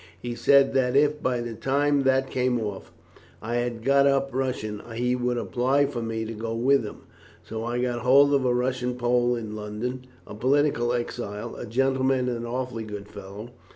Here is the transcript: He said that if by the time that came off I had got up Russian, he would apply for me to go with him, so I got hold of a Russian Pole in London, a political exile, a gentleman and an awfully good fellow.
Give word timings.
He 0.19 0.33
said 0.33 0.73
that 0.73 0.95
if 0.95 1.21
by 1.21 1.41
the 1.41 1.53
time 1.53 2.01
that 2.05 2.31
came 2.31 2.59
off 2.59 2.91
I 3.39 3.57
had 3.57 3.83
got 3.85 4.07
up 4.07 4.31
Russian, 4.33 4.81
he 4.95 5.15
would 5.15 5.37
apply 5.37 5.85
for 5.85 6.01
me 6.01 6.25
to 6.25 6.33
go 6.33 6.55
with 6.55 6.83
him, 6.83 7.01
so 7.43 7.63
I 7.63 7.77
got 7.77 7.99
hold 7.99 8.33
of 8.33 8.43
a 8.43 8.51
Russian 8.55 8.95
Pole 8.95 9.35
in 9.35 9.55
London, 9.55 10.07
a 10.25 10.33
political 10.33 10.91
exile, 10.91 11.53
a 11.55 11.67
gentleman 11.67 12.27
and 12.29 12.37
an 12.37 12.45
awfully 12.47 12.83
good 12.83 13.09
fellow. 13.09 13.51